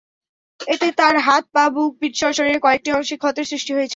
এতে 0.59 0.87
তার 0.91 1.15
হাত, 1.17 1.43
পা, 1.53 1.63
বুক, 1.69 1.91
পিঠসহ 1.99 2.29
শরীরের 2.31 2.61
কয়েকটি 2.61 2.89
অংশে 2.91 3.15
ক্ষতের 3.17 3.45
সৃষ্টি 3.45 3.71
হয়েছে। 3.73 3.89